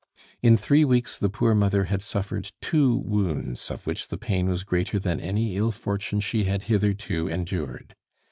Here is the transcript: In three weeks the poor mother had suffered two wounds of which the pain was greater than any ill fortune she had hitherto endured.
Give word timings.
In 0.41 0.57
three 0.57 0.83
weeks 0.83 1.15
the 1.15 1.29
poor 1.29 1.53
mother 1.53 1.83
had 1.83 2.01
suffered 2.01 2.51
two 2.59 2.95
wounds 3.05 3.69
of 3.69 3.85
which 3.85 4.07
the 4.07 4.17
pain 4.17 4.47
was 4.49 4.63
greater 4.63 4.97
than 4.97 5.19
any 5.19 5.55
ill 5.55 5.69
fortune 5.69 6.21
she 6.21 6.45
had 6.45 6.63
hitherto 6.63 7.27
endured. 7.27 7.93